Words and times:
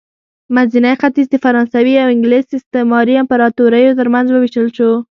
منځنی 0.55 0.93
ختیځ 1.01 1.27
د 1.31 1.35
فرانسوي 1.45 1.95
او 2.03 2.07
انګلیس 2.13 2.47
استعماري 2.57 3.15
امپراتوریو 3.17 3.97
ترمنځ 3.99 4.27
ووېشل 4.29 4.67
شو. 4.77 4.91